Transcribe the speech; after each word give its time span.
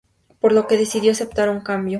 Por 0.39 0.51
lo 0.53 0.65
que 0.65 0.77
decidió 0.79 1.11
aceptar 1.11 1.47
un 1.51 1.59
cambio. 1.61 1.89